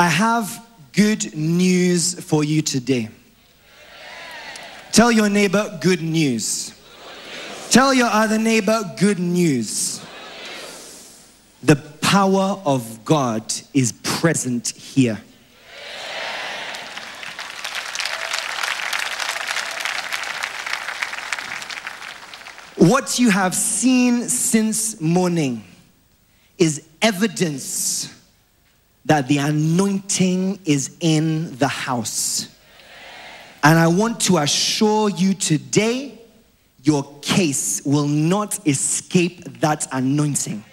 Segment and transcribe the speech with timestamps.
[0.00, 3.10] I have good news for you today.
[4.92, 6.74] Tell your neighbor good news.
[7.68, 10.02] Tell your other neighbor good news.
[11.62, 15.20] The power of God is present here.
[22.76, 25.62] What you have seen since morning
[26.56, 28.16] is evidence
[29.04, 32.48] that the anointing is in the house.
[33.62, 36.18] And I want to assure you today,
[36.82, 40.64] your case will not escape that anointing.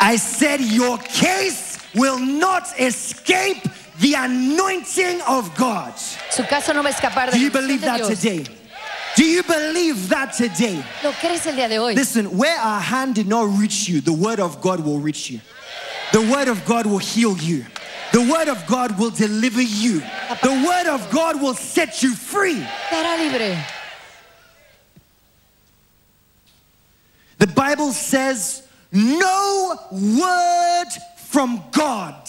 [0.00, 3.62] I said, Your case will not escape
[4.00, 5.96] the anointing of God.
[5.96, 8.44] Su caso no va a escapar de Do you believe that today?
[9.14, 10.82] Do you believe that today?
[11.04, 11.94] ¿Lo crees el día de hoy?
[11.94, 15.40] Listen, where our hand did not reach you, the word of God will reach you.
[16.12, 17.64] The word of God will heal you.
[18.12, 20.00] The word of God will deliver you.
[20.42, 22.62] The word of God will set you free.
[27.38, 32.28] The Bible says, No word from God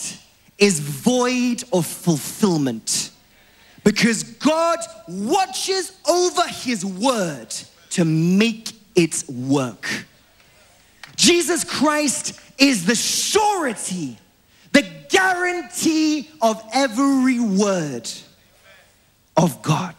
[0.58, 3.11] is void of fulfillment
[3.84, 7.54] because God watches over his word
[7.92, 10.06] to make it work.
[11.17, 14.18] Jesus Christ is the surety,
[14.72, 18.10] the guarantee of every word
[19.38, 19.95] of God.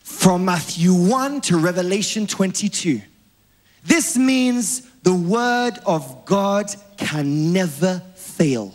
[0.00, 3.00] From Matthew 1 to Revelation 22.
[3.84, 8.72] This means the word of God can never fail.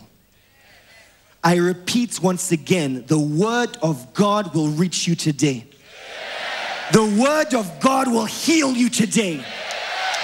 [1.42, 5.66] I repeat once again the word of God will reach you today.
[6.92, 9.44] The word of God will heal you today.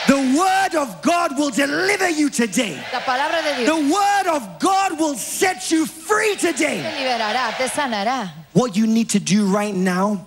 [0.09, 2.81] The word of God will deliver you today.
[2.93, 3.69] La palabra de Dios.
[3.69, 6.83] The word of God will set you free te today.
[6.97, 8.31] liberará, te sanará.
[8.53, 10.27] What you need to do right now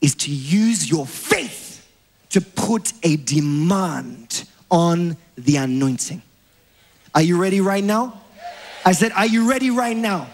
[0.00, 1.86] is to use your faith
[2.30, 6.22] to put a demand on the anointing.
[7.14, 8.20] Are you ready right now?
[8.84, 10.28] I said, Are you ready right now?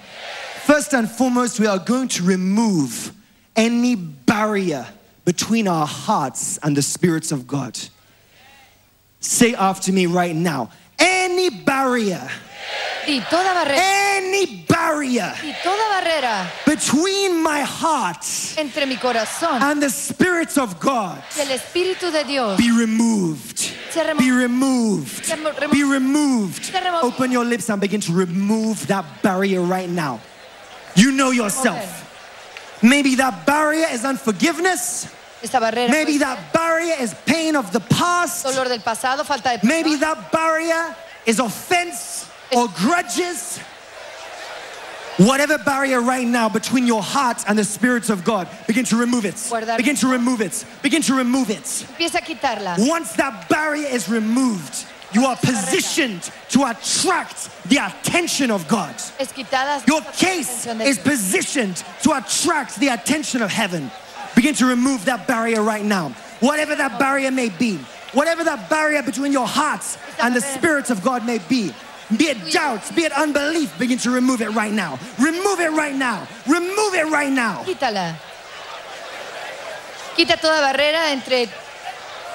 [0.65, 3.13] First and foremost, we are going to remove
[3.55, 4.87] any barrier
[5.25, 7.79] between our hearts and the spirits of God.
[9.27, 12.23] Say after me right now any barrier,
[13.09, 18.25] Y toda barrera, any barrier y toda barrera between my heart
[18.57, 23.73] entre mi corazón and the spirits of God y el Espíritu de Dios be removed.
[24.19, 25.27] Be removed.
[25.73, 26.71] Be removed.
[27.03, 30.21] Open your lips and begin to remove that barrier right now.
[30.95, 32.05] You know yourself.
[32.83, 35.09] Maybe that barrier is unforgiveness.
[35.51, 38.45] Barrera Maybe that barrier is pain of the past.
[38.45, 43.61] dolor del pasado, falta de Maybe that barrier is offense or grudges.
[45.19, 49.25] Whatever barrier right now between your heart and the spirits of God, begin to remove
[49.25, 49.51] it.
[49.79, 50.65] Begin to remove it.
[50.83, 51.65] Begin to remove it.
[51.65, 52.77] Empieza a quitarla.
[52.87, 58.95] Once that barrier is removed, you are positioned to attract the attention of God.
[59.87, 63.91] Your case is positioned to attract the attention of heaven.
[64.37, 66.11] Begin to remove that barrier right now.
[66.41, 67.79] Whatever that barrier may be,
[68.13, 71.73] whatever that barrier between your hearts and the spirits of God may be,
[72.15, 74.99] be it doubts, be it unbelief, begin to remove it right now.
[75.19, 76.29] Remove it right now.
[76.47, 77.65] Remove it right now.
[77.65, 78.15] Quítala.
[80.15, 81.49] Quita toda barrera entre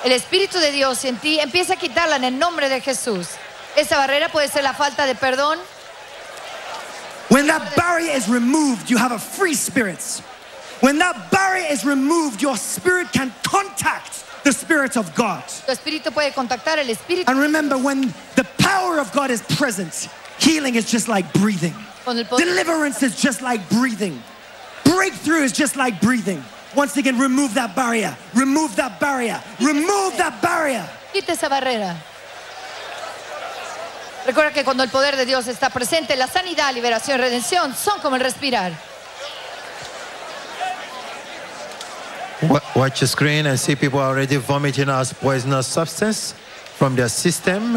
[0.04, 1.40] el Espíritu de Dios en ti.
[1.40, 3.30] Empieza a quitarla en el nombre de Jesús.
[3.78, 5.60] Esa barrera puede ser la falta de perdón.
[7.30, 10.22] When that barrier is removed, you have a free spirit.
[10.82, 15.44] When that barrier is removed, your spirit can contact the Spirit of God.
[15.48, 17.28] Tu espíritu puede contactar el Espíritu.
[17.28, 20.10] And remember, when the power of God is present,
[20.40, 24.20] healing is just like breathing, Con el poder deliverance is just like breathing,
[24.84, 26.44] breakthrough is just like breathing.
[26.76, 30.88] Once again, remove that barrier, remove that barrier, remove that barrier.
[31.14, 31.96] Quita esa barrera.
[34.26, 38.16] Recuerda que cuando el poder de Dios está presente, la sanidad, liberación, redención son como
[38.16, 38.91] el respirar.
[42.76, 46.34] Watch your screen and see people already vomiting out poisonous substance
[46.76, 47.76] from their system.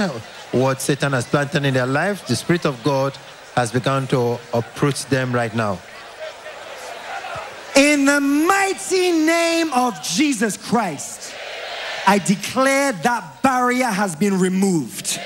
[0.52, 3.14] What Satan has planted in their life, the Spirit of God
[3.54, 5.78] has begun to uproot them right now.
[7.76, 11.34] In the mighty name of Jesus Christ,
[12.06, 15.18] I declare that barrier has been removed.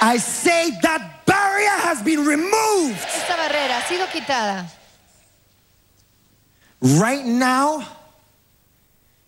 [0.00, 2.98] I say that barrier has been removed.
[2.98, 4.68] Esta barrera ha sido quitada.
[7.00, 7.86] Right now,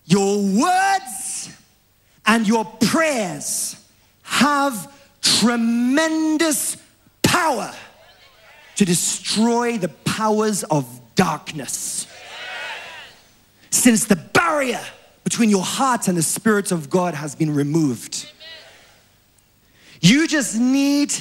[0.07, 1.51] your words
[2.27, 3.77] and your prayers
[4.23, 4.93] have
[5.23, 6.77] tremendous
[7.23, 7.73] power
[8.77, 12.07] to destroy the powers of darkness.
[13.71, 14.81] Since the barrier
[15.25, 18.31] between your heart and the Spirit of God has been removed,
[20.01, 21.15] you just need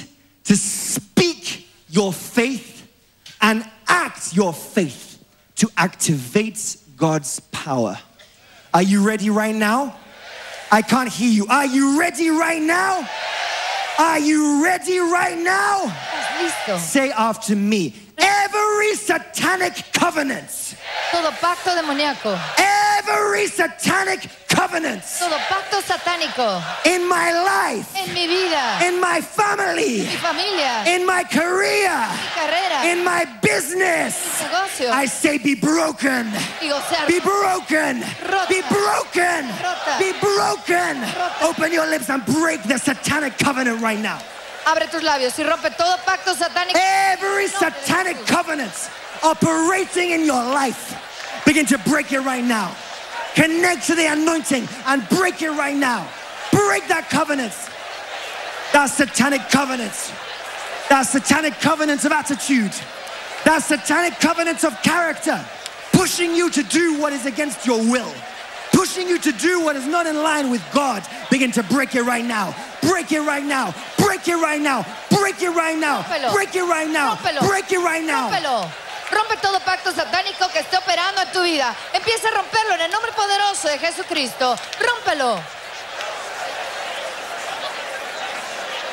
[0.44, 2.86] to speak your faith
[3.40, 5.24] and act your faith
[5.56, 7.98] to activate God's power.
[8.74, 9.94] Are you ready right now?
[10.72, 11.46] I can't hear you.
[11.46, 13.08] Are you ready right now?
[14.00, 15.94] Are you ready right now?
[16.78, 18.63] Say after me every
[18.94, 20.50] satanic covenant,
[21.10, 28.86] Todo pacto demoníaco, every satanic covenant todo pacto satánico in my life, en mi vida,
[28.86, 34.42] in my family, mi familia, in my career, mi carrera, in my business.
[34.42, 34.90] negocio.
[34.90, 36.26] I say be broken.
[36.60, 38.00] Digo, Be broken.
[38.22, 38.46] Rota.
[38.48, 39.46] Be broken.
[39.62, 39.96] Rota.
[39.98, 41.00] Be broken.
[41.00, 41.44] Rota.
[41.44, 44.18] Open your lips and break the satanic covenant right now.
[44.66, 46.78] Abre tus labios y rompe todo pacto satánico.
[46.78, 48.16] Every satanic
[49.22, 52.74] operating in your life, begin to break it right now.
[53.34, 56.08] Connect to the anointing and break it right now.
[56.52, 57.52] Break that covenant.
[58.72, 60.12] That satanic covenant.
[60.88, 62.72] That satanic covenant of attitude.
[63.44, 65.44] That satanic covenant of character.
[65.92, 68.12] Pushing you to do what is against your will.
[68.72, 71.04] Pushing you to do what is not in line with God.
[71.30, 72.54] Begin to break it right now.
[72.88, 73.74] Break it right now.
[73.98, 74.84] Break it right now.
[75.10, 76.02] Break it right now.
[76.02, 76.32] Rómpelo.
[76.32, 77.16] Break it right now.
[77.16, 77.48] Rómpelo.
[77.48, 78.30] Break it right now.
[78.30, 78.70] Rómpelo.
[79.10, 81.74] Rompe todo pacto satánico que esté operando en tu vida.
[81.92, 84.56] Empieza a romperlo en el nombre poderoso de Jesucristo.
[84.80, 85.40] Rómpelo.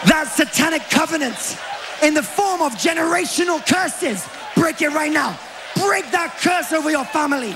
[0.05, 1.57] That satanic covenant
[2.03, 4.27] in the form of generational curses.
[4.55, 5.37] Break it right now.
[5.75, 7.55] Break that curse over your family.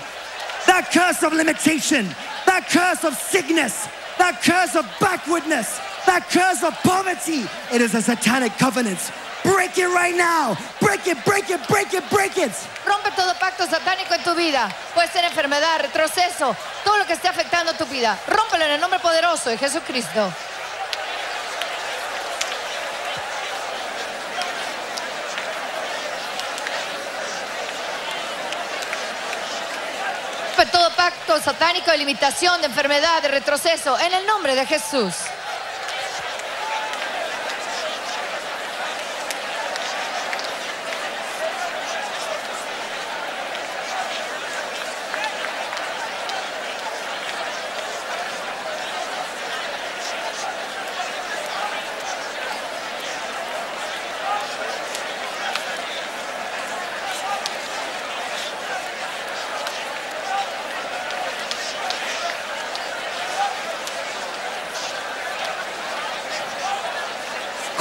[0.66, 2.08] That curse of limitation.
[2.46, 3.88] That curse of sickness.
[4.18, 5.80] That curse of backwardness.
[6.06, 7.46] That curse of poverty.
[7.74, 9.00] It is a satanic covenant.
[9.44, 10.58] Break it right now.
[10.80, 12.52] Break it, break it, break it, break it.
[12.86, 14.70] Rompe todo pacto satánico en tu vida.
[14.94, 18.18] Puede ser enfermedad, retroceso, todo lo que esté afectando tu vida.
[18.28, 20.32] Rómpelo en el nombre poderoso de Jesucristo.
[30.58, 35.14] Rompe todo pacto satánico de limitación, de enfermedad, de retroceso, en el nombre de Jesús.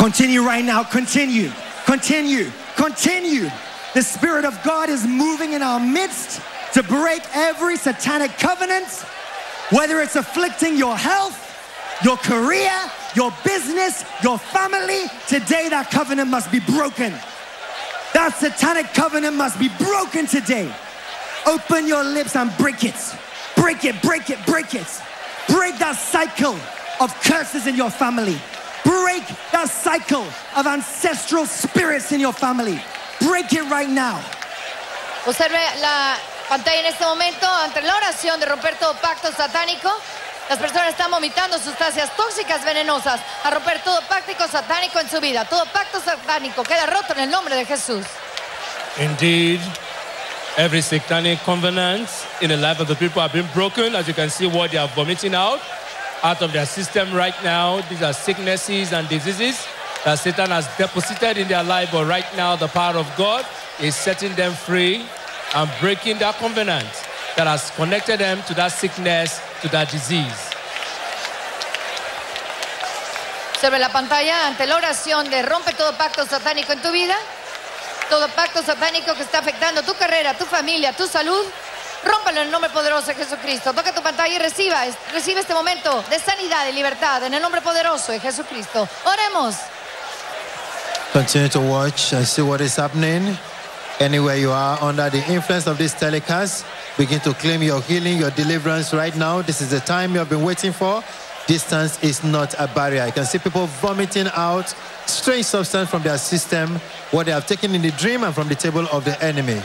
[0.05, 0.83] Continue right now.
[0.83, 1.51] Continue.
[1.87, 2.51] Continue.
[2.77, 3.49] Continue.
[3.95, 6.43] The Spirit of God is moving in our midst
[6.75, 8.87] to break every satanic covenant,
[9.71, 11.41] whether it's afflicting your health,
[12.05, 12.71] your career,
[13.17, 15.05] your business, your family.
[15.27, 17.15] Today, that covenant must be broken.
[18.13, 20.71] That satanic covenant must be broken today.
[21.47, 22.95] Open your lips and break it.
[23.57, 25.01] Break it, break it, break it.
[25.49, 26.59] Break that cycle
[27.01, 28.37] of curses in your family.
[28.85, 30.27] Break that cycle
[30.57, 32.81] of ancestral spirits in your family.
[33.21, 34.21] Break it right now.
[35.27, 36.17] Observe la
[36.49, 39.91] pantalla en este momento ante la oración de romper todo pacto satánico.
[40.51, 45.47] Las personas están vomitando sustancias tóxicas venenosas a romper todo pacto satánico en su vida.
[45.47, 48.05] Todo pacto satánico queda roto en el nombre de Jesús.
[48.99, 49.61] Indeed,
[50.59, 52.09] every satanic covenant
[52.43, 53.95] in the life of the people have been broken.
[53.97, 55.61] As you can see, what they are vomiting out
[56.25, 57.83] out of their system right now.
[57.83, 59.69] These are sicknesses and diseases
[60.05, 61.91] that Satan has deposited in their life.
[61.93, 63.45] But right now, the power of God
[63.79, 65.05] is setting them free
[65.55, 66.89] and breaking that covenant
[67.37, 70.51] that has connected them to that sickness, to that disease.
[73.53, 77.17] Observe la pantalla ante la oración de rompe todo pacto satánico en tu vida.
[78.11, 81.45] Todo pacto satánico que está afectando tu carrera, tu familia, tu salud.
[82.05, 83.73] Rómpalo en el nombre poderoso de Jesucristo.
[83.73, 87.61] Toca tu pantalla y reciba, recibe este momento de sanidad y libertad en el nombre
[87.61, 88.89] poderoso de Jesucristo.
[89.05, 89.57] Oremos.
[91.13, 93.39] Continue to watch and see what is happening.
[94.01, 96.65] Anywhere you are under the influence of this telecast,
[96.99, 99.41] begin to claim your healing, your deliverance right now.
[99.41, 101.05] This is the time you have been waiting for.
[101.47, 103.07] Distance is not a barrier.
[103.07, 104.75] You can see people vomiting out
[105.07, 106.81] strange substance from their system,
[107.13, 109.63] what they have taken in the dream and from the table of the enemies.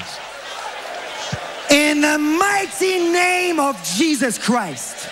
[1.70, 5.08] In the mighty name of Jesus Christ,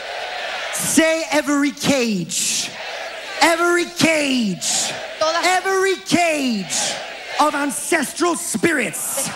[0.73, 2.71] say every cage,
[3.41, 4.91] every cage,
[5.43, 6.93] every cage
[7.39, 9.29] of ancestral spirits.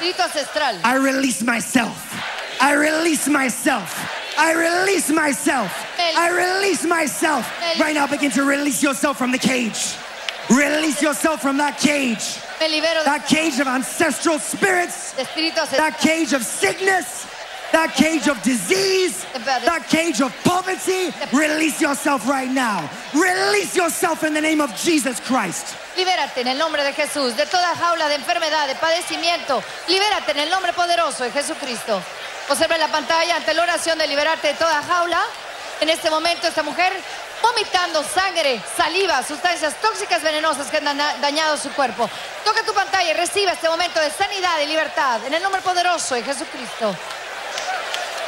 [0.83, 2.11] I release myself.
[2.59, 4.35] I release myself.
[4.37, 5.99] I release myself.
[5.99, 7.47] I release myself.
[7.79, 9.95] Right now, begin to release yourself from the cage.
[10.61, 12.37] Release yourself from that cage.
[12.59, 15.13] Me libero de, That cage of ancestral spirits.
[15.13, 17.25] That cage of sickness.
[17.71, 19.25] That cage of disease.
[19.33, 21.09] That cage of poverty.
[21.33, 22.87] Release yourself right now.
[23.13, 25.75] Release yourself in the name of Jesus Christ.
[25.97, 29.63] Libérate en el nombre de Jesús de toda jaula de enfermedad, de padecimiento.
[29.87, 32.01] Libérate en el nombre poderoso de Jesucristo.
[32.49, 35.23] Observa en la pantalla ante la oración de liberarte de toda jaula.
[35.79, 36.93] En este momento esta mujer
[37.41, 42.09] vomitando sangre, saliva, sustancias tóxicas venenosas que han dañado su cuerpo.
[42.43, 46.15] Toca tu pantalla y recibe este momento de sanidad y libertad en el nombre poderoso
[46.15, 46.95] de Jesucristo.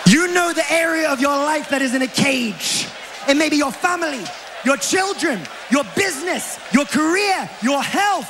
[0.05, 2.88] You know the area of your life that is in a cage.
[3.27, 4.24] It may be your family,
[4.65, 5.39] your children,
[5.70, 8.29] your business, your career, your health.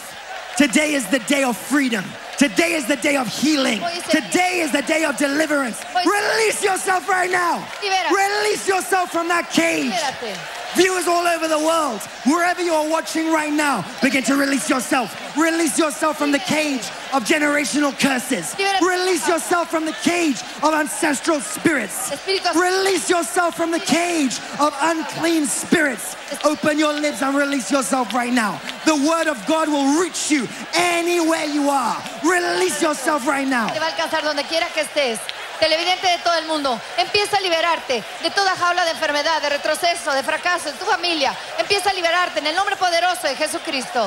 [0.56, 2.06] Today is the day of freedom.
[2.38, 3.80] Today is the day of healing.
[4.10, 5.82] Today is the day of deliverance.
[6.06, 7.68] Release yourself right now.
[8.12, 9.94] Release yourself from that cage.
[10.76, 15.14] Viewers all over the world, wherever you are watching right now, begin to release yourself.
[15.38, 16.82] Release yourself from the cage
[17.14, 18.56] of generational curses.
[18.82, 22.12] Release yourself from the cage of ancestral spirits.
[22.56, 26.16] Release yourself from the cage of unclean spirits.
[26.44, 28.60] Open your lips and release yourself right now.
[28.86, 32.02] The word of God will reach you anywhere you are.
[32.24, 33.68] Release yourself right now.
[35.64, 40.12] Televidente de todo el mundo, empieza a liberarte de toda jaula de enfermedad, de retroceso,
[40.12, 41.34] de fracaso en tu familia.
[41.58, 44.06] Empieza a liberarte en el nombre poderoso de Jesucristo.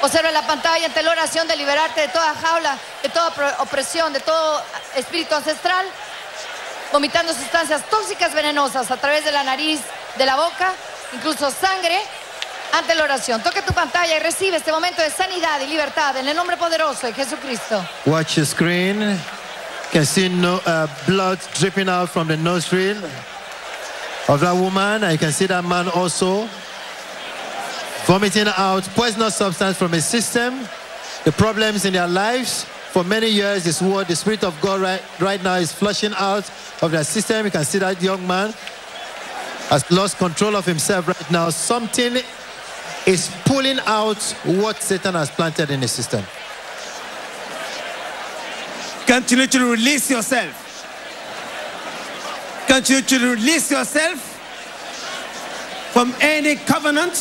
[0.00, 4.18] Observa la pantalla ante la oración de liberarte de toda jaula, de toda opresión, de
[4.18, 4.60] todo
[4.96, 5.86] espíritu ancestral,
[6.90, 9.78] vomitando sustancias tóxicas venenosas a través de la nariz,
[10.16, 10.72] de la boca,
[11.12, 12.02] incluso sangre,
[12.72, 13.40] ante la oración.
[13.40, 17.06] Toque tu pantalla y recibe este momento de sanidad y libertad en el nombre poderoso
[17.06, 17.86] de Jesucristo.
[18.04, 19.16] Watch your screen.
[19.92, 22.96] Can see no, uh, blood dripping out from the nostril
[24.26, 25.02] of that woman.
[25.10, 26.48] You can see that man also
[28.06, 30.66] vomiting out poisonous substance from his system.
[31.24, 35.02] The problems in their lives for many years is what the Spirit of God right,
[35.20, 37.44] right now is flushing out of their system.
[37.44, 38.54] You can see that young man
[39.68, 41.50] has lost control of himself right now.
[41.50, 42.16] Something
[43.06, 46.24] is pulling out what Satan has planted in his system.
[49.12, 50.54] Continue to release yourself.
[52.66, 54.18] Continue to release yourself
[55.92, 57.12] from any covenant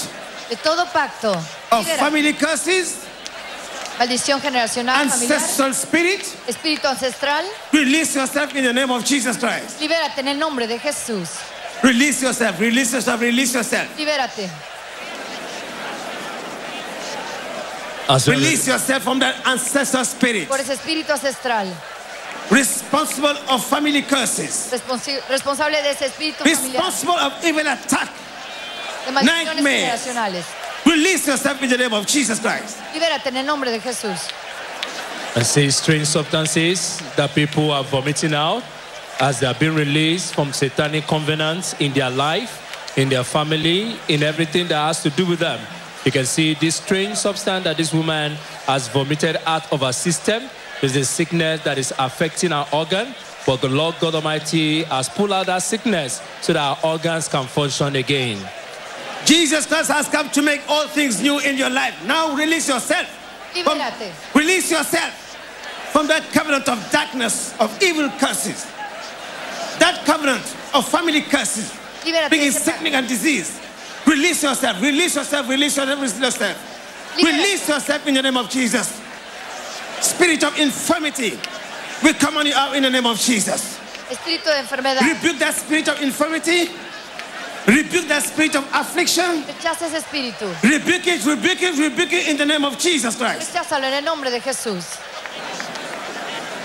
[0.49, 1.35] De todo pacto,
[1.69, 3.05] of family curses,
[3.99, 6.21] maldición generacional, familiar, ancestral spirit.
[6.47, 7.43] espíritu ancestral.
[7.73, 9.81] Release yourself in the name of Jesus Christ.
[9.81, 11.41] Libérate en el nombre de Jesús.
[11.83, 13.89] Release yourself, release yourself, release yourself.
[13.97, 14.49] Libérate.
[18.11, 20.47] As Release yourself from that ancestral spirit.
[20.49, 21.67] Por ese espíritu ancestral.
[22.49, 24.69] Responsible of family curses.
[24.69, 26.81] Responsi- responsable de ese espíritu familiar.
[26.81, 28.09] Responsible of evil attack.
[29.05, 30.01] De maldiciones nightmares.
[30.03, 30.45] generacionales.
[30.85, 32.77] Release yourself in the name of Jesus Christ.
[32.93, 34.29] Libérate en el nombre de Jesús.
[35.35, 38.61] and see strange substances that people are vomiting out
[39.21, 44.21] as they are being released from satanic covenants in their life, in their family, in
[44.23, 45.59] everything that has to do with them.
[46.05, 48.31] You can see this strange substance that this woman
[48.65, 50.49] has vomited out of her system.
[50.79, 53.13] There's a sickness that is affecting our organ,
[53.45, 57.45] but the Lord God Almighty has pulled out that sickness so that our organs can
[57.45, 58.39] function again.
[59.25, 61.93] Jesus Christ has come to make all things new in your life.
[62.07, 63.07] Now release yourself.
[63.63, 64.11] From, Libérate.
[64.33, 65.13] release yourself
[65.91, 68.65] from that covenant of darkness, of evil curses.
[69.77, 70.41] That covenant
[70.73, 71.69] of family curses,
[72.03, 72.29] Libérate.
[72.29, 73.59] bringing ese sickness and disease.
[74.05, 77.17] Release yourself, release yourself, release yourself, release yourself.
[77.17, 79.01] Release yourself in the name of Jesus.
[80.01, 81.39] Spirit of infirmity,
[82.03, 83.77] we command you out in the name of Jesus.
[84.09, 85.01] Espíritu de enfermedad.
[85.01, 86.69] Rebuke that spirit of infirmity.
[87.67, 89.43] Rebuke that spirit of affliction.
[89.43, 90.51] Rechaza ese espíritu.
[90.63, 93.53] Rebuke it, rebuke it, rebuke it in the name of Jesus Christ.
[93.53, 94.97] Recházalo en el nombre de Jesús.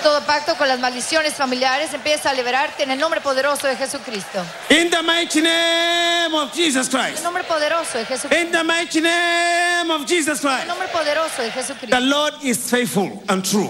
[0.06, 4.40] Todo pacto con las maldiciones familiares empieza a liberarte en el nombre poderoso de Jesucristo.
[4.70, 7.24] In the mighty name of Jesus En el Christ.
[7.24, 8.40] nombre poderoso de Jesucristo.
[8.40, 11.90] In the mighty name of Jesus En el nombre poderoso de Jesucristo.
[11.90, 13.68] The Lord is faithful and true.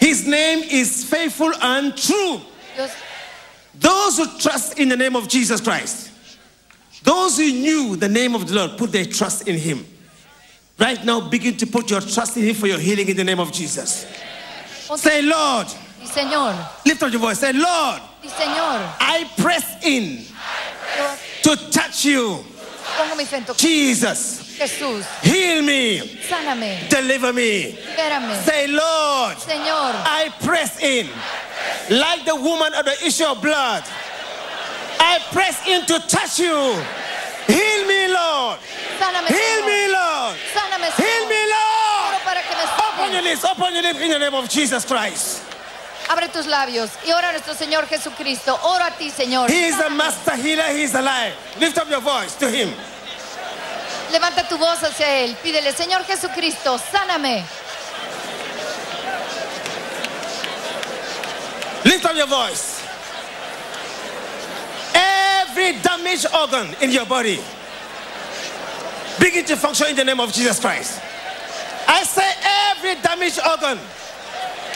[0.00, 2.40] His name is faithful and true.
[2.74, 2.90] Dios,
[3.78, 6.12] Those who trust in the name of Jesus Christ,
[7.02, 9.84] those who knew the name of the Lord, put their trust in Him.
[10.78, 13.38] Right now, begin to put your trust in Him for your healing in the name
[13.38, 14.06] of Jesus.
[14.96, 15.66] Say, Lord,
[16.04, 16.54] Señor.
[16.84, 17.38] lift up your voice.
[17.38, 18.80] Say, Lord, Señor.
[19.00, 20.24] I press in
[21.42, 22.44] to touch you.
[22.98, 27.72] pongo mi fe en tu Jesus, Jesús, heal me, sáname, deliver me.
[27.72, 28.44] libérame.
[28.44, 31.08] Say, Lord, Señor, I press in
[31.90, 33.82] like the woman of the issue of blood.
[35.00, 36.54] I press in to touch you.
[37.48, 38.58] Heal me, Lord.
[39.00, 40.36] sáname, Heal me, Lord.
[40.54, 42.22] Sáname, Heal me, Oro Lord.
[42.24, 42.66] para que me
[43.02, 45.42] Open your lips, open your lips in the name of Jesus Christ.
[46.08, 48.56] Abre tus labios y ora a nuestro Señor Jesucristo.
[48.62, 49.50] Oro a ti, Señor.
[49.50, 51.34] He is the master healer, he is alive.
[51.58, 52.72] Lift up your voice to him.
[54.12, 55.34] Levanta tu voz hacia Él.
[55.42, 57.42] Pídele, Señor Jesucristo, sáname.
[61.84, 62.84] Lift up your voice.
[64.94, 67.40] Every damaged organ in your body
[69.18, 71.00] begin to function in the name of Jesus Christ.
[71.88, 72.31] I say
[73.02, 73.78] damaged organ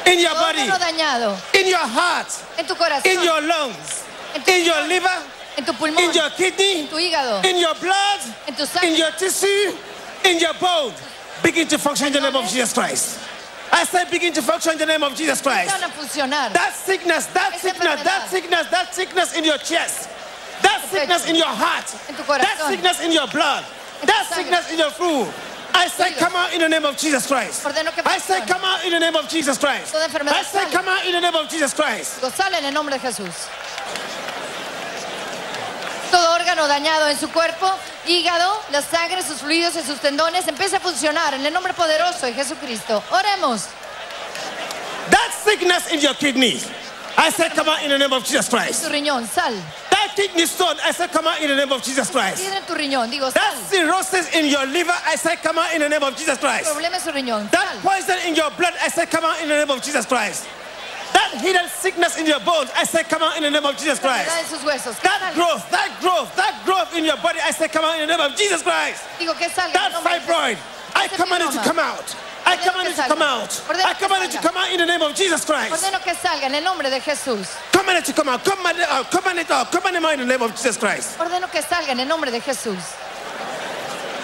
[0.07, 2.29] in your body, dañado in your heart,
[2.59, 4.05] en tu corazón, in your lungs,
[4.35, 5.23] en tu, in your liver,
[5.57, 8.89] en tu pulmón, in your kidney, en tu hígado, in your blood, en tu sangre.
[8.89, 9.75] in your tissue,
[10.25, 10.93] in your bone,
[11.43, 13.21] begin to function in the name of Jesus Christ.
[13.73, 15.71] I say begin to function in the name of Jesus Christ.
[15.71, 16.53] Van a funcionar.
[16.53, 20.09] That sickness, that sickness, that sickness, that sickness in your chest,
[20.63, 21.85] that sickness in your heart,
[22.17, 23.65] that sickness in your blood,
[24.05, 25.27] that sickness in your flu.
[25.79, 27.67] I say, come out in the name of Jesus Christ.
[27.67, 29.95] I say, come out in the name of Jesus Christ.
[29.95, 32.21] I say, come out in the name of Jesus Christ.
[32.35, 33.49] Sale en el nombre de Jesús.
[36.11, 37.71] Todo órgano dañado en su cuerpo,
[38.07, 42.25] hígado, la sangre, sus fluidos y sus tendones empieza a funcionar en el nombre poderoso
[42.27, 43.03] de Jesucristo.
[43.11, 43.67] Oremos.
[45.11, 46.69] That sickness in your kidneys.
[47.19, 48.89] I say, come out in the name of Jesus Tu Christ.
[48.91, 49.55] riñón, sal.
[50.07, 52.39] That kidney stone, I say, come out in the name of Jesus Christ.
[52.39, 56.03] Tu riñón, digo, That cirrhosis in your liver, I say, come out in the name
[56.03, 56.71] of Jesus Christ.
[56.71, 59.71] Problema su riñón, That poison in your blood, I say, come out in the name
[59.71, 60.47] of Jesus Christ.
[61.13, 63.99] That hidden sickness in your bones, I say, come out in the name of Jesus
[63.99, 64.31] Christ.
[64.31, 64.95] en sus huesos.
[65.01, 68.07] Que That growth, that growth, that growth in your body, I say, come out in
[68.07, 69.03] the name of Jesus Christ.
[69.19, 69.73] Digo que salga.
[69.73, 70.76] That fibroid.
[70.97, 72.17] I command it to come out.
[72.47, 73.63] I command it to come out.
[73.85, 75.73] I command it to come out in the name of Jesus Christ.
[75.73, 77.49] Ordeno que salga en el nombre de Jesús.
[77.73, 78.45] Command it to come out.
[78.45, 79.11] Command it out.
[79.11, 79.71] Command it out.
[79.71, 81.19] Command it out in the name of Jesus Christ.
[81.19, 82.79] Ordeno que salga en el nombre de Jesús.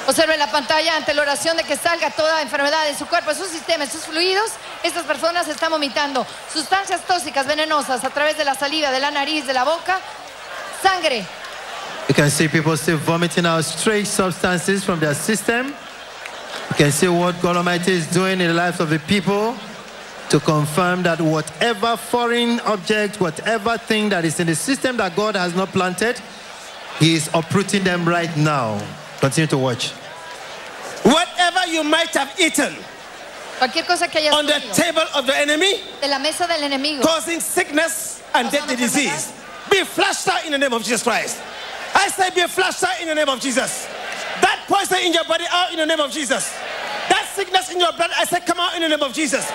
[0.06, 3.36] Observe la pantalla ante la oración de que salga toda enfermedad en su cuerpo, en
[3.36, 4.50] su sistema, en sus fluidos.
[4.82, 9.46] Estas personas están vomitando sustancias tóxicas venenosas a través de la saliva, de la nariz,
[9.46, 10.00] de la boca,
[10.82, 11.24] sangre.
[12.08, 15.72] You can see people still vomiting out strange substances from their system.
[16.72, 19.54] You can see what God Almighty is doing in the lives of the people
[20.30, 25.36] to confirm that whatever foreign object, whatever thing that is in the system that God
[25.36, 26.18] has not planted,
[26.98, 28.82] He is uprooting them right now.
[29.20, 29.90] Continue to watch.
[31.02, 32.74] Whatever you might have eaten
[33.58, 36.70] Cualquier cosa que hayas on the comido table of the enemy, de la mesa del
[36.70, 39.30] enemigo, causing sickness and deadly disease,
[39.70, 41.38] be flushed out in the name of Jesus Christ.
[41.94, 43.86] I say, be flushed out in the name of Jesus.
[44.42, 46.50] That poison in your body out in the name of Jesus.
[47.08, 49.46] That sickness in your blood, I say, come out in the name of Jesus.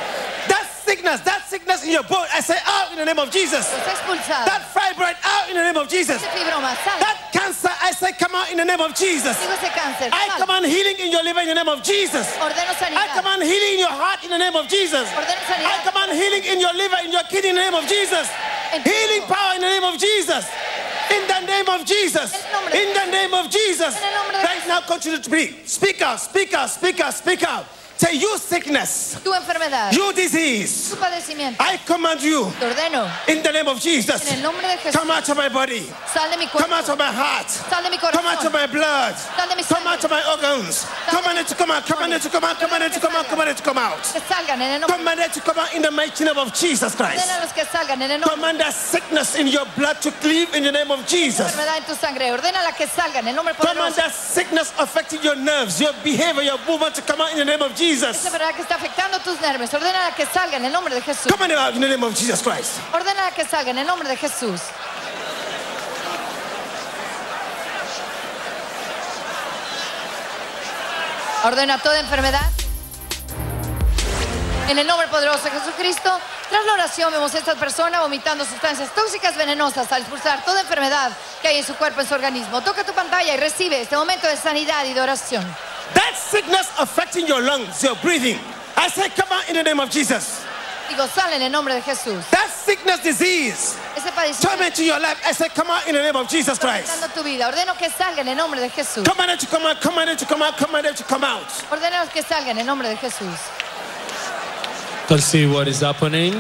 [0.48, 3.68] That sickness, that sickness in your bone, I say, out in the name of Jesus.
[3.68, 6.24] That fibroid, out in the name of Jesus.
[6.24, 7.00] Ese fibroma, sal.
[7.04, 9.36] That cancer, I say, come out in the name of Jesus.
[9.36, 12.26] Digo ese cáncer, I command healing in your liver in the name of Jesus.
[12.40, 15.08] I command healing in your heart in the name of Jesus.
[15.12, 18.28] I command healing in your liver, in your kidney in the name of Jesus.
[18.84, 20.48] Healing power in the name of Jesus.
[21.08, 22.34] In the name of Jesus.
[22.34, 23.96] En el nombre de In the name of Jesus.
[24.68, 25.66] Now, continue to be.
[25.66, 27.66] Speak out, speak out, speak speak.
[27.98, 33.42] Say, you sickness, Tu enfermedad, you disease, tu padecimiento, I command you te ordeno in
[33.42, 34.22] the name of Jesus.
[34.30, 34.94] en el nombre de Jesús.
[34.94, 35.82] Come out of my body.
[36.14, 37.50] Sal de mi Come out of my heart.
[37.50, 39.16] sal de mi Come out of my blood.
[39.18, 40.86] Sal de mi Come out of my organs.
[41.10, 41.86] Command it to come out.
[41.88, 42.60] Command it to come out.
[42.60, 43.28] Command it to come out.
[43.28, 44.02] Command it to come out.
[44.04, 44.98] que salgan en el nombre.
[44.98, 47.26] Command it to come out in the mighty name of Jesus Christ.
[47.26, 48.36] Ordena a los que salgan en el nombre.
[48.36, 51.48] Command that sickness in your blood to leave in the name of Jesus.
[51.50, 52.32] enfermedad en tu sangre.
[52.32, 56.60] Ordena que salgan en el nombre Command that sickness affecting your nerves, your behavior, your
[56.68, 58.26] movement to come out in the name of Esa Jesus.
[58.26, 59.74] enfermedad que está afectando tus nervios.
[59.74, 61.26] Ordena que salgan en el nombre de Jesús.
[61.28, 62.80] It out in the name of Jesus Christ.
[62.94, 64.62] Ordena que salgan en el nombre de Jesús.
[71.44, 72.50] Ordena toda enfermedad.
[74.68, 76.20] En el nombre poderoso de Jesucristo,
[76.50, 81.12] tras la oración vemos a esta persona vomitando sustancias tóxicas venenosas al expulsar toda enfermedad
[81.42, 82.62] que hay en su cuerpo, en su organismo.
[82.62, 85.46] Toca tu pantalla y recibe este momento de sanidad y de oración.
[85.94, 88.40] That sickness affecting your lungs, your breathing.
[88.76, 90.46] I say, come out in the name of Jesus.
[90.88, 92.30] Digo, sale en el nombre de Jesús.
[92.32, 95.20] That sickness, disease, Ese padecimiento torment to your life.
[95.26, 97.02] I say, come out in the name of Jesus Christ.
[97.02, 97.48] dando tu vida.
[97.48, 99.04] Ordeno que salga en el nombre de Jesús.
[99.06, 99.82] Command it to come out.
[99.82, 100.58] Command it to come out.
[100.58, 101.48] Command it to come out.
[101.70, 103.38] Ordenemos que salga en el nombre de Jesús.
[105.08, 106.34] can see what is happening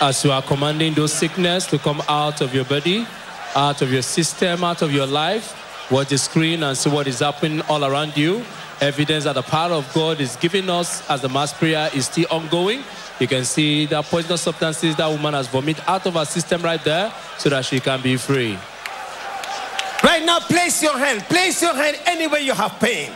[0.00, 3.06] as you are commanding those sickness to come out of your body,
[3.54, 5.54] out of your system, out of your life.
[5.90, 8.42] Watch the screen and see what is happening all around you.
[8.80, 12.26] Evidence that the power of God is giving us as the mass prayer is still
[12.30, 12.82] ongoing.
[13.18, 16.82] You can see the poisonous substances that woman has vomited out of her system right
[16.84, 18.58] there so that she can be free.
[20.02, 21.22] Right now, place your hand.
[21.22, 23.10] Place your hand anywhere you have pain.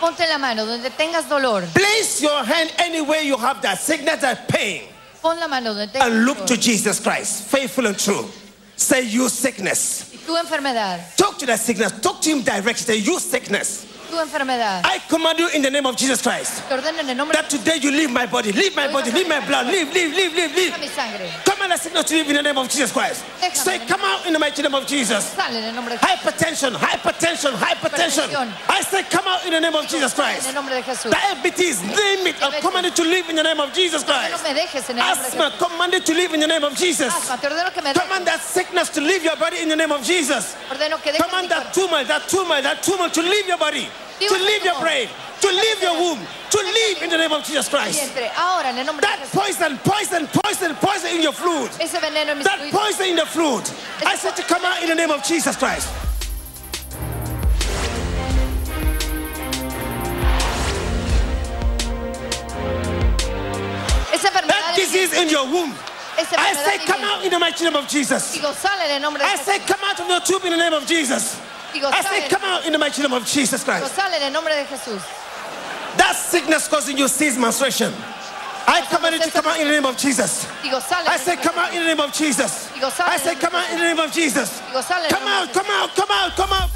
[0.00, 1.62] Ponte la mano donde tengas dolor.
[1.72, 4.88] Place your hand anywhere you have that sickness, that pain.
[5.20, 6.56] Pon la mano donde tengas And look to.
[6.56, 8.26] Jesus Christ, faithful and true.
[8.74, 10.10] Say, you sickness.
[10.12, 11.92] Y tu enfermedad, Talk to that sickness.
[12.00, 12.74] Talk to him directly.
[12.74, 13.86] Say, you sickness.
[14.12, 14.84] Tu enfermedad.
[14.84, 17.48] I command you in the name of Jesus Christ Te ordeno en el nombre that
[17.48, 20.54] today you leave my body, leave my body, leave my blood, leave, leave, leave, leave,
[20.54, 20.78] leave.
[20.78, 21.30] mi sangre.
[21.48, 23.24] Command that sickness to leave in the name of Jesus Christ.
[23.54, 25.24] Say, come out in the mighty name of Jesus.
[25.24, 28.28] Sale en el nombre de Hypertension, hypertension, hypertension.
[28.68, 30.48] I say, come out in the name of Jesus en Christ.
[30.48, 31.10] el nombre de Jesús.
[31.10, 32.36] Diabetes, name it.
[32.42, 34.44] I'm commanded to live in the name of Jesus No Christ.
[34.44, 35.58] me dejes en el nombre de Asthma, Jesús.
[35.58, 37.08] commanded to live in the name of Jesus.
[37.14, 38.02] Asma, te ordeno que me dejes.
[38.02, 40.54] Command that sickness to leave your body in the name of Jesus.
[40.70, 43.88] Ordeno que dejes Command that tumor, that tumor, that tumor to leave your body,
[44.28, 45.08] to leave your brain,
[45.40, 46.18] to leave your womb,
[46.50, 47.98] to leave in the name of Jesus Christ.
[47.98, 48.30] Vientre.
[48.36, 53.06] Ahora en el nombre de That poison, poison, poison, poison in your veneno That poison
[53.06, 53.68] in the fluid.
[54.06, 55.88] I said to come out in the name of Jesus Christ.
[64.46, 65.74] That disease in your womb.
[66.16, 68.36] I say come out in the mighty name of Jesus.
[68.36, 70.86] Digo, sale en nombre I say come out of your tube in the name of
[70.86, 71.40] Jesus.
[71.72, 73.94] Digo, I say come out in the mighty name of Jesus Christ.
[73.94, 75.00] sale en el nombre de Jesús.
[75.96, 77.92] That sickness causing you cease menstruation.
[78.66, 80.46] I command it to come out in the name of Jesus.
[80.62, 82.70] I say come out in the name of Jesus.
[83.00, 84.60] I say come out in the name of Jesus.
[84.60, 86.71] Digo, sale en el Come out, come out, come out, come out.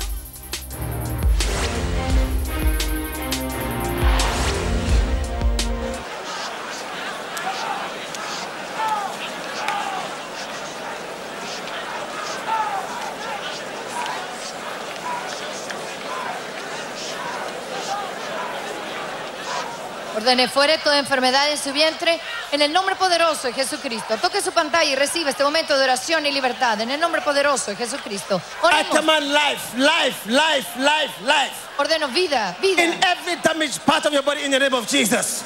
[20.26, 22.18] Ordene fuera toda enfermedad en su vientre
[22.50, 24.16] en el nombre poderoso de Jesucristo.
[24.16, 27.70] Toque su pantalla y reciba este momento de oración y libertad en el nombre poderoso
[27.70, 28.42] de Jesucristo.
[28.60, 28.96] I Oremos.
[28.98, 31.54] command life, life, life, life, life.
[31.78, 32.82] Ordeno vida, vida.
[32.82, 35.44] In every damaged part of your body in the name of Jesus.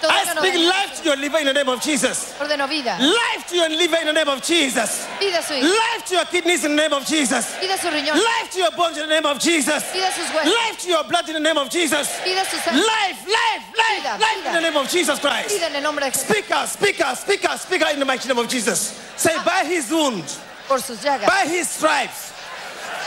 [0.00, 2.32] I speak life to your liver in the name of Jesus.
[2.38, 2.98] Ordeno vida.
[3.00, 5.08] Life to your liver in the name of Jesus.
[5.20, 5.68] Vida su hígado.
[5.68, 7.54] Life to your kidneys in the name of Jesus.
[7.60, 8.14] Vida a su riñón.
[8.14, 9.82] Life to your bones in the name of Jesus.
[9.92, 10.46] Vida sus huesos.
[10.46, 12.08] Life to your blood in the name of Jesus.
[12.24, 12.80] Vida su sangre.
[12.80, 15.50] Life, life, life, Vida, life in the name of Jesus Christ.
[15.50, 16.26] Vida en el nombre de Jesús.
[16.26, 18.98] Speak out, speak out, speak out, speak out in the mighty name of Jesus.
[19.16, 19.42] Say, ah.
[19.44, 21.26] by his wounds, Por sus llagas.
[21.26, 22.32] by his stripes,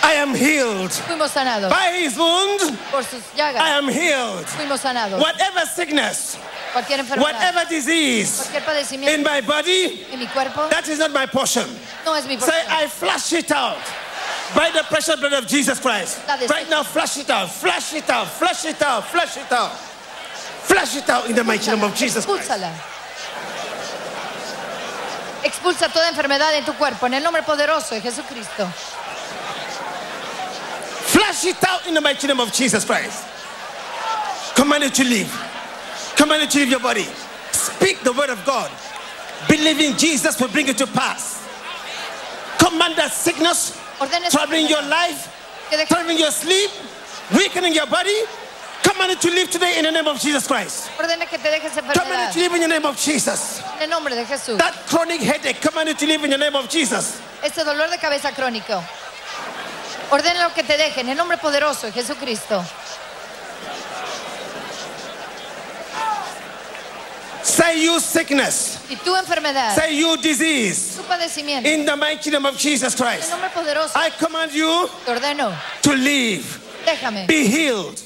[0.05, 0.91] I am healed.
[0.91, 1.69] Fuimos sanados.
[1.71, 3.61] By his wounds, Por sus I llagas.
[3.61, 4.45] am healed.
[4.47, 5.19] Fuimos sanados.
[5.19, 6.37] Whatever sickness,
[6.73, 7.21] Cualquier enfermedad.
[7.21, 10.67] whatever disease Cualquier in padecimiento my body, en mi cuerpo.
[10.69, 11.65] that is not my portion.
[12.05, 12.67] No es mi Say, porción.
[12.69, 13.77] I flush it out
[14.53, 16.19] by the precious blood of Jesus Christ.
[16.49, 19.71] Right now, flush it out, flush it out, flush it out, flush it out.
[19.71, 22.49] Flush it out in the mighty name of Jesus Christ.
[25.43, 28.67] Expulsa toda enfermedad en tu cuerpo en el nombre poderoso de Jesucristo.
[31.33, 33.25] Flush it out in the mighty name of Jesus Christ.
[34.55, 35.33] Command it to leave.
[36.15, 37.07] Command it to leave your body.
[37.51, 38.69] Speak the word of God.
[39.49, 41.41] Believing Jesus will bring it to pass.
[42.59, 43.81] Command that sickness,
[44.29, 45.27] troubling your life,
[45.87, 46.69] troubling your sleep,
[47.35, 48.15] weakening your body.
[48.83, 50.91] Command it to leave today in the name of Jesus Christ.
[50.99, 53.59] ordena que te dejes Command it to leave in the name of Jesus.
[53.77, 54.59] en el nombre de Jesús.
[54.59, 57.19] That chronic headache, command it to leave in the name of Jesus.
[57.41, 58.83] Este dolor de cabeza crónico.
[60.11, 62.63] Ordena lo que te deje en el nombre poderoso de Jesucristo.
[67.43, 68.79] Say you sickness.
[68.89, 70.95] Y tu enfermedad, Say you disease.
[70.97, 73.29] tu padecimiento, In the mighty name of Jesus el Christ.
[73.31, 76.59] nombre poderoso I command you te ordeno, to leave.
[76.85, 77.27] déjame.
[77.27, 77.99] Be healed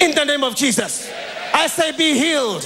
[0.00, 1.08] in the name of Jesus.
[1.52, 2.64] I say, be healed.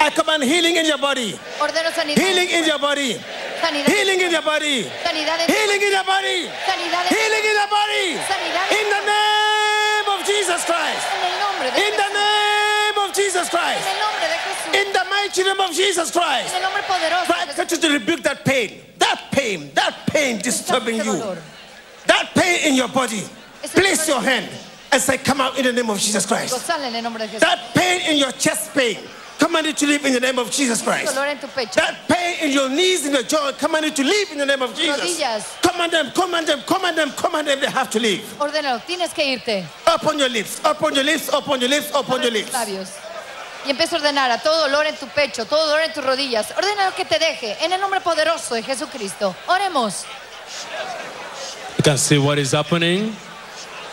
[0.00, 2.18] I command healing in your body, Ordeno sanidad.
[2.18, 3.14] healing in your body,
[3.60, 3.86] Sanidad.
[3.90, 8.06] healing in your body, Sanidad healing in your body, Sanidad healing in your body.
[8.30, 11.02] Sanidad In the name of Jesus Christ.
[11.10, 13.84] en el nombre de In the name of Jesus En Christ.
[13.90, 14.74] el nombre de Jesús.
[14.78, 16.54] In the mighty name of Jesus Christ.
[16.54, 20.38] En el nombre poderoso de I you to rebuke that pain, that pain, that pain
[20.38, 21.18] disturbing you.
[22.06, 23.22] That pain in your body,
[23.74, 24.48] place your hand
[24.92, 26.54] and say, Come out in the name of Jesus Christ.
[26.54, 27.40] Gozala en el nombre de Jesús.
[27.40, 28.96] That pain in your chest pain,
[29.38, 31.14] command it to leave in the name of Jesus Christ.
[31.14, 31.74] Dolor en tu pecho.
[31.74, 34.62] That pain in your knees, in your joint, command it to leave in the name
[34.62, 35.00] of Jesus.
[35.00, 35.62] Rodillas.
[35.62, 38.22] Command them, command them, command them, command them, they have to leave.
[38.38, 39.64] Ordénalo, tienes que irte.
[39.86, 42.52] Open your lips, open your lips, open your lips, open your Abre lips.
[42.52, 42.88] labios.
[43.66, 46.52] Y empieza a ordenar a todo dolor en tu pecho, todo dolor en tus rodillas.
[46.56, 49.34] Ordena que te deje en el nombre poderoso de Jesucristo.
[49.46, 50.04] Oremos.
[51.76, 53.14] You can see what is happening.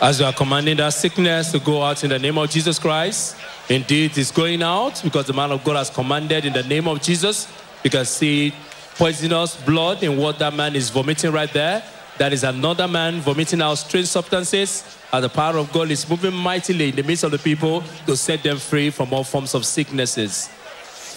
[0.00, 3.34] As you are commanding that sickness to go out in the name of Jesus Christ,
[3.68, 7.02] indeed it's going out because the man of God has commanded in the name of
[7.02, 7.48] Jesus.
[7.82, 8.54] You can see
[8.96, 11.82] poisonous blood in what that man is vomiting right there.
[12.18, 14.84] That is another man vomiting out strange substances.
[15.12, 18.16] And the power of God is moving mightily in the midst of the people to
[18.16, 20.48] set them free from all forms of sicknesses.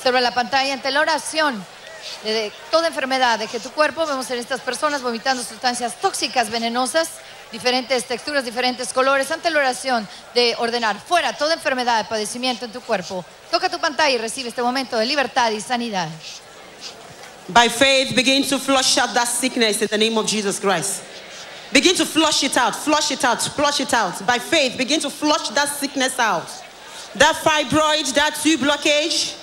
[0.03, 1.63] Sobre la pantalla, ante la oración
[2.23, 7.09] de, toda enfermedad de que tu cuerpo, vemos en estas personas vomitando sustancias tóxicas, venenosas,
[7.51, 12.81] diferentes texturas, diferentes colores, ante la oración de ordenar fuera toda enfermedad, padecimiento en tu
[12.81, 13.25] cuerpo.
[13.51, 16.09] Toca tu pantalla y recibe este momento de libertad y sanidad.
[17.47, 21.01] By faith, begin to flush out that sickness in the name of Jesus Christ.
[21.71, 24.25] Begin to flush it out, flush it out, flush it out.
[24.25, 26.47] By faith, begin to flush that sickness out.
[27.15, 29.35] That fibroid, that tube blockage,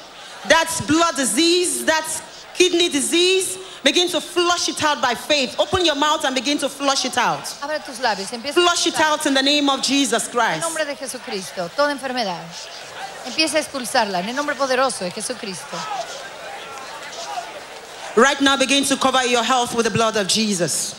[0.49, 2.07] that blood disease, that
[2.55, 5.55] kidney disease, begin to flush it out by faith.
[5.61, 7.45] Open your mouth and begin to flush it out.
[7.63, 10.61] Abre tus labios, empieza Flush it out in the name of Jesus En Christ.
[10.61, 12.43] nombre de Jesucristo, toda enfermedad.
[13.25, 15.77] Empieza a expulsarla en el nombre poderoso de Jesucristo.
[18.17, 20.95] Right now, begin to cover your health with the blood of Jesus.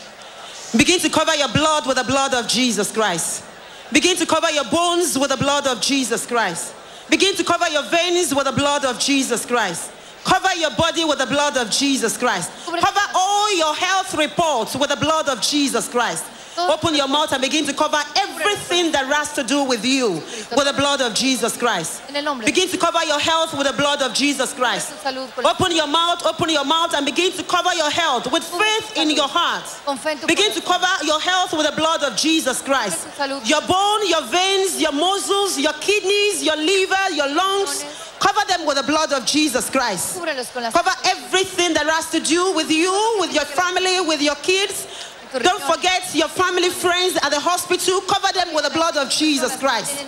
[0.74, 3.44] Begin to cover your blood with the blood of Jesus Christ.
[3.92, 6.74] Begin to cover your bones with the blood of Jesus Christ.
[7.10, 9.90] Begin to cover your veins with the blood of Jesus Christ.
[10.28, 12.50] Cover your body with the blood of Jesus Christ.
[12.66, 16.24] Cover all your health reports with the blood of Jesus Christ.
[16.58, 20.14] Open your mouth and begin to cover everything that has to do with you
[20.58, 22.02] with the blood of Jesus Christ.
[22.08, 22.44] En el nombre.
[22.46, 24.90] Begin to cover your health with the blood of Jesus Christ.
[24.90, 27.90] Tu salud con la- Open your mouth, open your mouth, and begin to cover your
[27.90, 29.64] health with faith in your heart.
[29.86, 33.06] Con fe en tu Begin to cover your health with the blood of Jesus Christ.
[33.44, 37.84] Your bone, your veins, your muscles, your kidneys, your liver, your lungs.
[38.28, 40.18] Cover them with the blood of Jesus Christ.
[40.18, 44.20] Cúbrelos con la Cover everything that has to do with you, with your family, with
[44.20, 44.86] your kids.
[45.32, 48.02] Don't forget your family, friends at the hospital.
[48.02, 50.04] Cover them with the blood of Jesus Christ.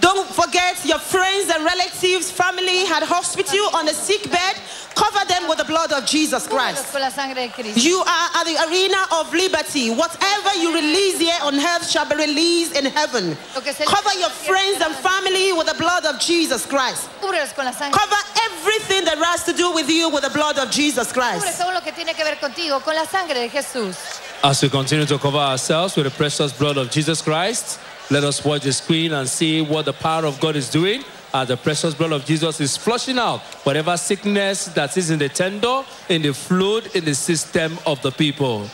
[0.00, 0.24] Tienen en el hospital.
[0.24, 4.56] Don't forget your friends and relatives, family at hospital on a sick bed.
[4.94, 6.92] Cover them with the blood of Jesus Christ.
[6.92, 7.80] con la sangre de Cristo.
[7.80, 9.90] You are at the arena of liberty.
[9.90, 13.36] Whatever you release here on earth shall be released in heaven.
[13.54, 17.08] Cover your friends and family with the blood of Jesus Christ.
[17.20, 17.98] Cúbrelos con la sangre.
[17.98, 21.58] Cover everything that has to do with you with the blood of Jesus Christ.
[21.58, 24.20] todo lo que tiene que ver contigo con la sangre de Jesús.
[24.44, 27.80] As we continue to cover ourselves with the precious blood of Jesus Christ,
[28.10, 31.02] let us watch the screen and see what the power of God is doing.
[31.32, 35.28] As the precious blood of Jesus is flushing out whatever sickness that is in the
[35.28, 38.68] tender, in the fluid, in the system of the people.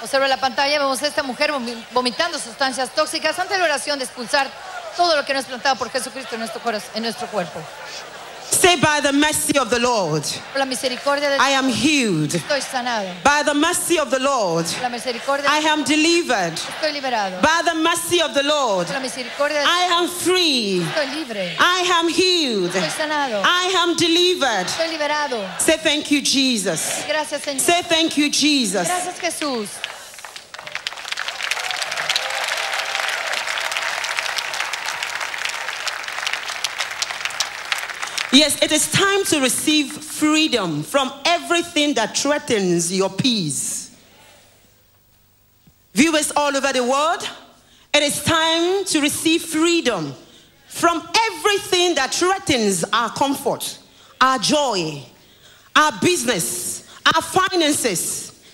[0.00, 1.50] Observa la pantalla, vemos a esta mujer
[1.92, 4.48] vomitando sustancias tóxicas ante la oración de expulsar
[4.96, 6.62] todo lo que no es plantado por Jesucristo en nuestro,
[6.94, 7.60] en nuestro cuerpo.
[8.58, 10.24] Say, by the mercy of the Lord,
[10.56, 12.32] la misericordia de I am healed.
[13.22, 14.66] By the mercy of the Lord,
[15.48, 16.58] I am delivered.
[17.40, 20.82] By the mercy of the Lord, I am free.
[21.60, 22.74] I am healed.
[22.74, 24.68] I am delivered.
[25.60, 27.04] Say thank you, Jesus.
[27.58, 28.88] Say thank you, Jesus.
[38.30, 43.96] Yes, it is time to receive freedom from everything that threatens your peace.
[45.94, 47.28] Viewers all over the world,
[47.94, 50.14] it is time to receive freedom
[50.66, 53.78] from everything that threatens our comfort,
[54.20, 55.02] our joy,
[55.74, 58.44] our business, our finances,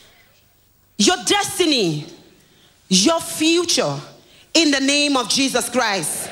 [0.96, 2.06] your destiny,
[2.88, 3.98] your future
[4.54, 6.30] in the name of Jesus Christ.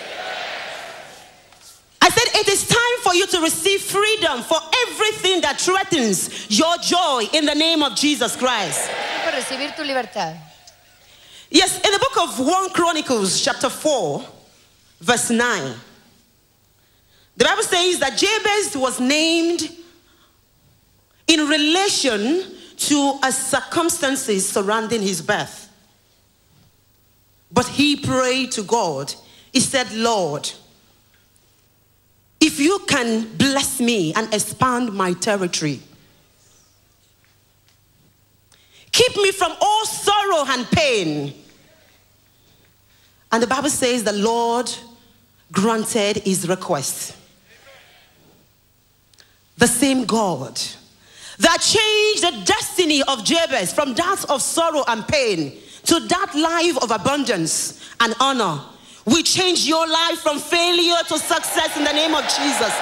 [2.34, 7.44] It is time for you to receive freedom for everything that threatens your joy in
[7.44, 8.90] the name of Jesus Christ.
[9.26, 10.38] Recibir tu libertad.
[11.50, 14.24] Yes, in the book of 1 Chronicles, chapter 4,
[15.00, 15.74] verse 9,
[17.36, 19.70] the Bible says that Jabez was named
[21.26, 25.68] in relation to a circumstances surrounding his birth.
[27.50, 29.14] But he prayed to God.
[29.52, 30.50] He said, Lord,
[32.52, 35.80] if you can bless me and expand my territory,
[38.92, 41.32] keep me from all sorrow and pain.
[43.32, 44.70] And the Bible says the Lord
[45.50, 47.16] granted his request.
[49.56, 50.60] The same God
[51.38, 56.82] that changed the destiny of Jabez from that of sorrow and pain to that life
[56.82, 58.60] of abundance and honor.
[59.04, 62.72] We change your life from failure to success in the name of Jesus.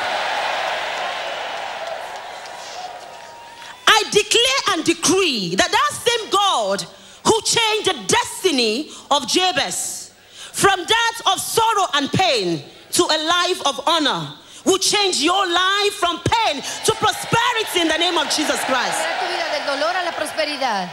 [3.87, 6.85] I declare and decree that that same God
[7.24, 10.12] who changed the destiny of Jabez
[10.52, 14.35] from that of sorrow and pain to a life of honor.
[14.66, 19.00] Will change your life from pain to prosperity in the name of Jesus Christ.
[19.00, 20.90] Cambiará tu vida del dolor a la prosperidad.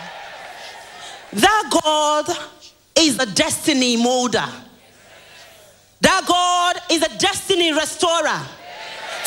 [1.33, 2.37] That God
[2.95, 4.47] is a destiny molder.
[6.17, 8.41] That God is a destiny restorer.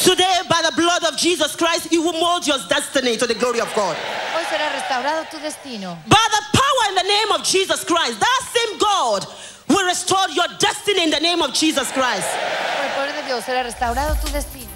[0.03, 3.61] Today, by the blood of Jesus Christ, He will mold your destiny to the glory
[3.61, 3.97] of God.
[4.35, 5.97] Hoy será restaurado tu destino.
[6.09, 9.25] By the power in the name of Jesus Christ, that same God
[9.69, 12.27] will restore your destiny in the name of Jesus Christ.
[12.27, 14.70] Por el poder de Dios será restaurado tu destino.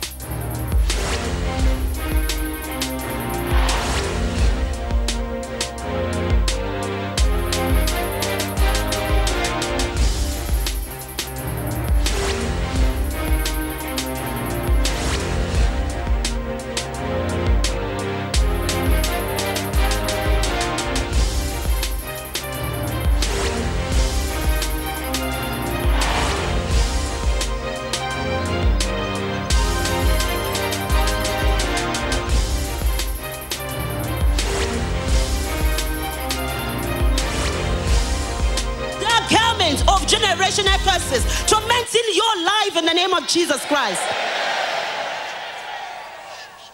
[43.06, 44.02] Name of Jesus Christ.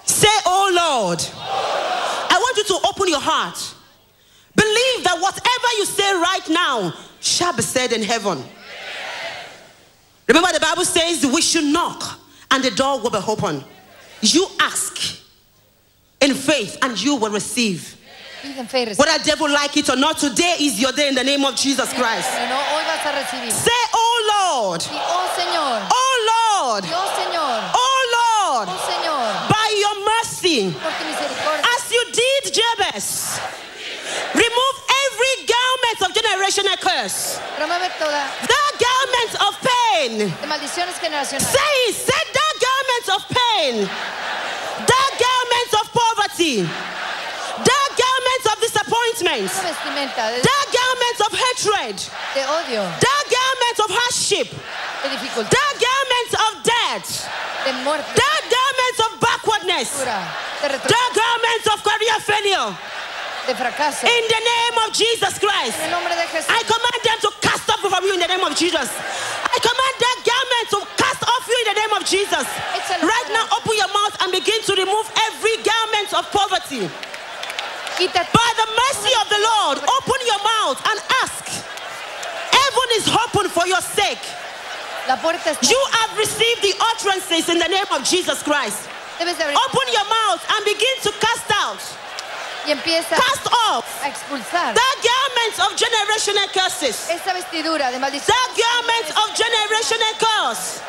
[0.05, 3.59] Say, Oh Lord, I want you to open your heart.
[4.55, 8.43] Believe that whatever you say right now shall be said in heaven.
[10.29, 13.65] Remember, the Bible says we should knock and the door will be open.
[14.21, 15.19] You ask
[16.21, 17.97] in faith and you will receive.
[18.41, 18.95] Fe.
[18.97, 21.93] Whether devil like it or not, today is your day in the name of Jesus
[21.93, 22.31] Christ.
[22.33, 23.53] Pero no, hoy vas a recibir.
[23.53, 26.10] Say, Oh Lord, oh Señor, oh
[26.71, 31.83] Lord, y oh Señor, oh Lord, oh Señor, by your mercy, por tu misericordia, as
[31.91, 33.41] you did Jabez,
[34.39, 40.31] remove every garment of generational curse, that garment of pain.
[40.31, 41.51] de maldiciones generacionales.
[41.51, 43.75] Say, say that garment of pain,
[44.87, 46.63] that garment of poverty,
[47.67, 51.97] that garment of disappointment, Esa vestimenta de, that garment of hatred,
[52.39, 54.49] that garment of hardship,
[55.03, 56.00] that garment
[56.91, 57.31] death,
[57.65, 62.69] de muerte, that garment of backwardness, de retroceso, that garment of career failure.
[63.51, 66.51] In the name of Jesus Christ, En el nombre de Jesús.
[66.51, 68.87] I command them to cast off from you in the name of Jesus.
[68.87, 72.47] I command that garment to cast off you in the name of Jesus.
[73.03, 76.85] Right now, open your mouth and begin to remove every garment of poverty.
[77.99, 81.43] By the mercy of the Lord, open your mouth and ask.
[82.55, 84.23] Heaven is open for your sake.
[85.21, 85.69] La puerta está.
[85.69, 88.89] You have received the utterances in the name of Jesus Christ.
[89.19, 91.81] Debes de abrir Open your mouth and begin to cast out,
[92.67, 98.27] y empieza cast off a expulsar that garment of generational curses, esa vestidura de maldición.
[98.27, 100.81] that garment of generational curse,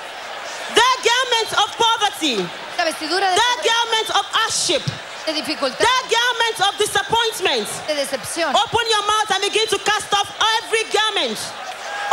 [0.75, 2.35] that garment of poverty,
[2.75, 4.83] Esa vestidura de, that garment of hardship,
[5.25, 7.67] de dificultad, that garment of disappointment.
[7.87, 8.55] de decepción.
[8.55, 10.27] Open your mouth and begin to cast off
[10.63, 11.37] every garment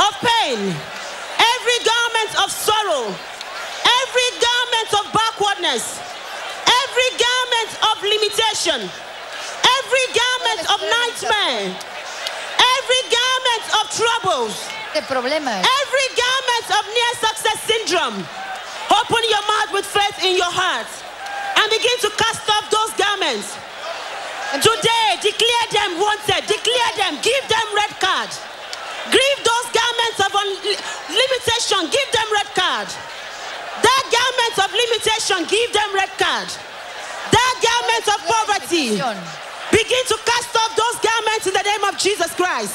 [0.03, 0.75] of pain,
[1.69, 6.01] every garment of sorrow, every garment of backwardness,
[6.65, 11.69] every garment of limitation, every garment of nightmare,
[12.57, 14.57] every garment of troubles,
[14.97, 18.17] every garment of near success syndrome.
[18.89, 20.89] Open your mouth with faith in your heart
[21.61, 23.53] and begin to cast off those garments.
[24.57, 28.33] Today, declare them wanted, declare them, give them red card.
[29.11, 30.31] Give those garments of
[31.09, 32.89] limitation, give them red card.
[33.83, 36.49] That garment of limitation, give them red card.
[37.31, 38.97] That garment of poverty,
[39.71, 42.75] begin to cast off those garments in the name of Jesus Christ.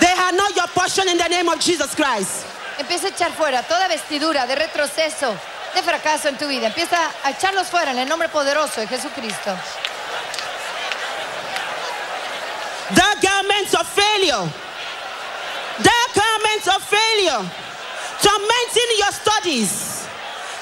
[0.00, 2.46] They are not your portion in the name of Jesus Christ.
[2.78, 5.36] Empieza a echar fuera toda vestidura de retroceso,
[5.74, 6.68] de fracaso en tu vida.
[6.68, 9.54] Empieza a echarlos fuera en el nombre poderoso de Jesucristo.
[12.94, 14.48] That garment of failure,
[16.60, 17.50] garment of failure,
[18.20, 20.04] tormenting your studies,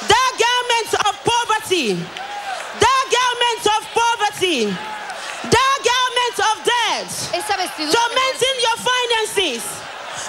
[0.07, 7.96] that garment of poverty, that garment of poverty, that garment of debt, Esa vestidura de
[7.96, 9.62] tormenting your finances,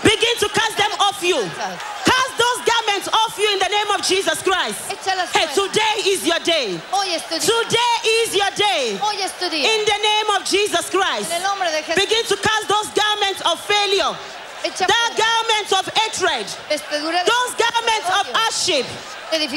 [0.01, 1.37] begin to cast them off you.
[1.37, 4.89] Cast those garments off you in the name of Jesus Christ.
[5.33, 6.79] Hey, today is your day.
[6.89, 7.37] Hoy es tu.
[7.37, 8.97] Today is your day.
[8.97, 9.45] Hoy es tu.
[9.45, 11.29] In the name of Jesus Christ.
[11.31, 11.95] En el nombre de Jesús.
[11.95, 14.17] Begin to cast those garments of failure,
[14.63, 18.85] that fuera garments of hatred, those garments of hardship.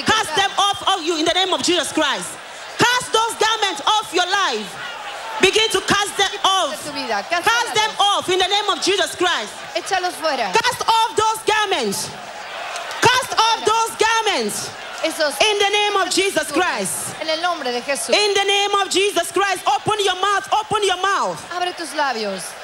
[0.07, 2.29] Cast them off of you in the name of Jesus Christ.
[2.79, 4.69] Cast those garments off your life.
[5.41, 6.77] Begin to cast them off.
[6.79, 9.53] Cast them off in the name of Jesus Christ.
[9.75, 12.11] Cast off those garments.
[13.01, 14.71] Cast off those garments
[15.05, 17.15] in the name of Jesus Christ.
[17.21, 18.15] en el nombre de Jesús.
[18.15, 19.67] In the name of Jesus Christ.
[19.67, 20.49] Open your mouth.
[20.53, 21.39] Open your mouth.
[21.51, 22.62] Abre tus labios.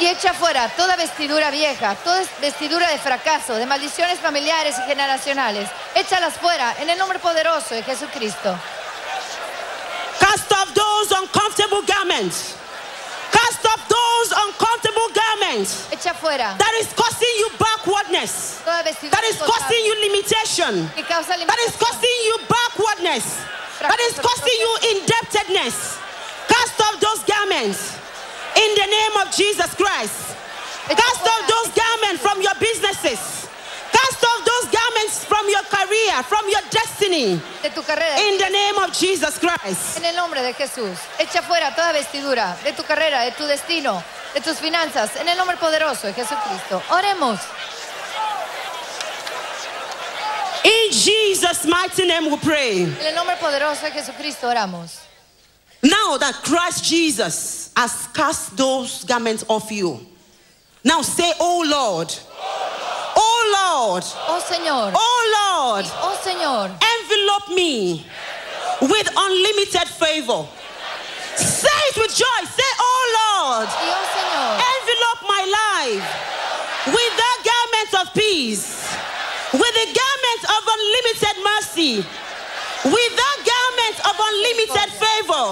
[0.00, 5.68] Y echa fuera toda vestidura vieja, toda vestidura de fracaso, de maldiciones familiares y generacionales.
[5.94, 8.58] Échalas fuera en el nombre poderoso de Jesucristo.
[10.18, 12.54] Cast off those uncomfortable garments.
[13.30, 18.58] Cast off those uncomfortable garments Echa fuera that is causing you backwardness.
[18.64, 20.90] toda vestidura That is causing you limitation.
[20.96, 21.78] que causa That is limitación.
[21.78, 23.24] causing you backwardness.
[23.80, 25.96] That is causing you indebtedness.
[26.48, 27.99] Cast off those garments
[28.56, 30.36] in the name of Jesus Christ.
[30.88, 33.48] Cast off those garments from your businesses.
[33.92, 37.40] Cast off those garments from your career, from your destiny.
[37.62, 38.18] de tu carrera.
[38.20, 39.98] In the name of Jesus Christ.
[39.98, 40.98] En el nombre de Jesús.
[41.18, 44.02] Echa fuera toda vestidura de tu carrera, de tu destino,
[44.34, 45.16] de tus finanzas.
[45.16, 46.82] En el nombre poderoso de Jesucristo.
[46.90, 47.38] Oremos.
[50.64, 52.82] In Jesus' mighty name we pray.
[52.82, 54.98] En el nombre poderoso de Jesucristo oramos.
[55.82, 59.98] Now that Christ Jesus has cast those garments off you,
[60.84, 62.12] now say, Oh Lord,
[63.16, 64.92] Oh Lord, Oh Señor.
[64.94, 66.68] Oh Lord, Oh Señor.
[66.68, 68.04] envelope me
[68.82, 70.44] with unlimited favor.
[71.40, 72.40] Say it with joy.
[72.52, 74.52] Say, Oh Lord, oh Señor.
[74.60, 76.08] envelope my life
[76.92, 78.76] with the garment of peace,
[79.56, 81.94] with the garment of unlimited mercy,
[82.92, 84.88] with the garment of unlimited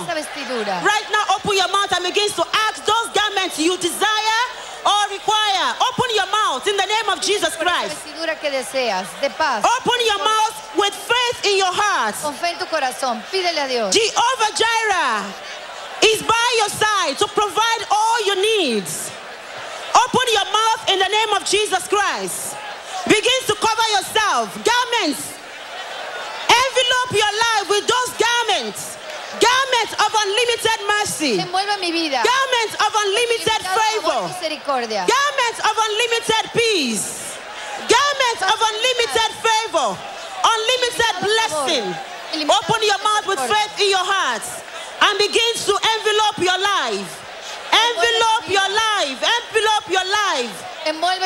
[0.06, 0.82] Vestidura.
[0.82, 4.40] Right now, open your mouth and begin to ask those garments you desire
[4.86, 5.66] or require.
[5.80, 7.94] Open your mouth in the name of Jesus Christ.
[7.96, 9.64] vestidura que deseas, de paz.
[9.64, 12.14] Open your mouth with faith in your heart.
[12.22, 13.94] Con fe en tu corazón, pídele a Dios.
[13.94, 15.24] Jehovah Jireh
[16.04, 19.10] is by your side to provide all your needs.
[19.94, 22.56] Open your mouth in the name of Jesus Christ.
[23.06, 24.52] Begin to cover yourself.
[24.64, 25.34] Garments.
[26.48, 28.97] Envelope your life with those garments.
[29.36, 31.34] Garments of unlimited mercy.
[31.38, 32.24] Envuelve mi vida.
[32.24, 34.28] Garments of unlimited Ilimitado amor y favor.
[34.28, 35.00] misericordia.
[35.06, 37.04] Garments of unlimited peace.
[37.84, 39.88] Garments of unlimited favor.
[40.54, 41.86] Unlimited blessing.
[42.48, 44.44] Open your mouth with faith in your heart
[45.00, 47.10] and begin to envelope your life.
[47.68, 49.18] Envelope your life.
[49.20, 50.68] Envelope your life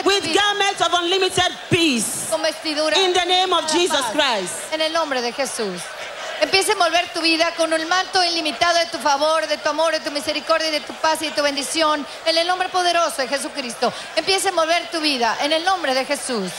[0.05, 2.31] with garments of unlimited peace.
[2.97, 4.05] In the name of Jesus.
[4.11, 4.73] Christ.
[4.73, 5.81] En el nombre de Jesús.
[6.43, 9.93] Empieza a envolver tu vida con un manto ilimitado de tu favor, de tu amor,
[9.93, 12.05] de tu misericordia, de tu paz y de tu bendición.
[12.27, 13.93] En el nombre poderoso de Jesucristo.
[14.17, 16.51] Empieza a envolver tu vida en el nombre de Jesús.